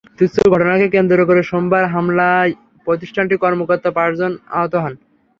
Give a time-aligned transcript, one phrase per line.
[0.19, 2.51] তুচ্ছ ঘটনাকে কেন্দ্র করে সোমবার হামলায়
[2.87, 4.93] প্রতিষ্ঠানটির কর্মকর্তাসহ পাঁচজন আহত হন।